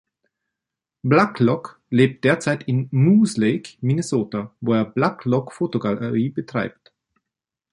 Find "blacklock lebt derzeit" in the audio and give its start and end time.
1.03-2.63